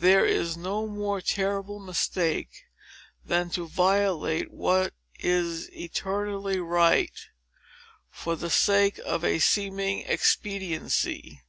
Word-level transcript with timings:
There 0.00 0.24
is 0.24 0.56
no 0.56 0.86
more 0.86 1.20
terrible 1.20 1.78
mistake, 1.78 2.48
than 3.22 3.50
to 3.50 3.68
violate 3.68 4.50
what 4.50 4.94
is 5.20 5.68
eternally 5.74 6.58
right, 6.58 7.12
for 8.10 8.34
the 8.34 8.48
sake 8.48 8.98
of 9.04 9.22
a 9.26 9.40
seeming 9.40 10.04
expediency. 10.06 11.42